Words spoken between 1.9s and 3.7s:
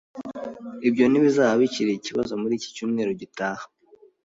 ikibazo muri iki cyumweru gitaha